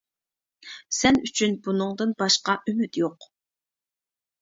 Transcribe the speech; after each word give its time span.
سەن 1.01 1.19
ئۈچۈن 1.27 1.55
بۇنىڭدىن 1.69 2.17
باشقا 2.25 2.59
ئۈمىد 2.65 3.01
يوق. 3.05 3.33